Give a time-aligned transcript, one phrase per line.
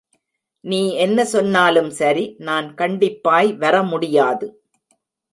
[0.63, 4.47] நீ என்ன சொன்னாலும் சரி நான் கண்டிப்பாய் வர முடியாது.